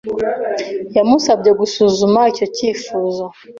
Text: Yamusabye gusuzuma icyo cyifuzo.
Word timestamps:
Yamusabye 0.95 1.51
gusuzuma 1.59 2.19
icyo 2.31 2.45
cyifuzo. 2.55 3.25